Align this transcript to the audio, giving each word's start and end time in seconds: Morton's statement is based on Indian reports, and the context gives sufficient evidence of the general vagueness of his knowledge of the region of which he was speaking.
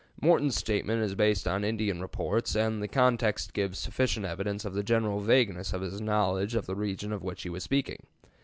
Morton's 0.19 0.55
statement 0.55 1.03
is 1.03 1.13
based 1.13 1.47
on 1.47 1.63
Indian 1.63 2.01
reports, 2.01 2.55
and 2.55 2.81
the 2.81 2.87
context 2.87 3.53
gives 3.53 3.77
sufficient 3.77 4.25
evidence 4.25 4.65
of 4.65 4.73
the 4.73 4.81
general 4.81 5.19
vagueness 5.19 5.73
of 5.73 5.81
his 5.81 6.01
knowledge 6.01 6.55
of 6.55 6.65
the 6.65 6.73
region 6.75 7.13
of 7.13 7.21
which 7.21 7.43
he 7.43 7.49
was 7.51 7.61
speaking. 7.61 8.03